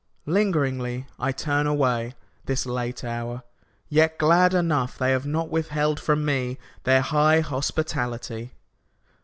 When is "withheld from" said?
5.51-6.25